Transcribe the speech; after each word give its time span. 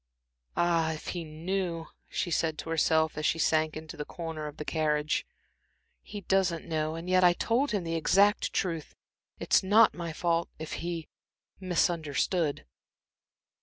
"Ah, 0.57 0.93
if 0.93 1.09
he 1.09 1.23
knew!" 1.23 1.85
she 2.09 2.31
said 2.31 2.57
to 2.57 2.71
herself, 2.71 3.19
as 3.19 3.23
she 3.27 3.37
sank 3.37 3.77
into 3.77 3.95
her 3.97 4.03
corner 4.03 4.47
of 4.47 4.57
the 4.57 4.65
carriage. 4.65 5.27
"He 6.01 6.21
doesn't 6.21 6.65
know. 6.65 6.95
And 6.95 7.07
yet 7.07 7.23
I 7.23 7.33
told 7.33 7.69
him 7.69 7.83
the 7.83 7.93
exact 7.93 8.51
truth. 8.51 8.95
It's 9.39 9.61
not 9.61 9.93
my 9.93 10.11
fault, 10.11 10.49
if 10.57 10.73
he 10.81 11.07
misunderstood." 11.59 12.65